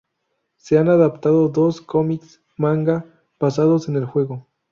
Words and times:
Se 0.55 0.79
han 0.79 0.89
adaptado 0.89 1.47
dos 1.49 1.79
comics 1.79 2.41
manga 2.57 3.05
basados 3.39 3.87
en 3.87 3.97
el 3.97 4.05
juego. 4.05 4.47